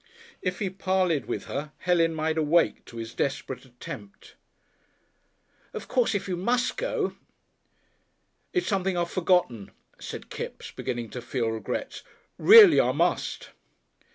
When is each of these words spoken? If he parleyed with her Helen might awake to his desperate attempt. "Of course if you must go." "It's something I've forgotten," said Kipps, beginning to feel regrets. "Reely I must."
If 0.41 0.57
he 0.57 0.71
parleyed 0.71 1.27
with 1.27 1.45
her 1.45 1.73
Helen 1.77 2.15
might 2.15 2.35
awake 2.35 2.83
to 2.85 2.97
his 2.97 3.13
desperate 3.13 3.65
attempt. 3.65 4.33
"Of 5.75 5.87
course 5.87 6.15
if 6.15 6.27
you 6.27 6.35
must 6.35 6.75
go." 6.75 7.15
"It's 8.51 8.65
something 8.65 8.97
I've 8.97 9.11
forgotten," 9.11 9.69
said 9.99 10.31
Kipps, 10.31 10.71
beginning 10.71 11.11
to 11.11 11.21
feel 11.21 11.49
regrets. 11.49 12.01
"Reely 12.39 12.81
I 12.81 12.93
must." 12.93 13.51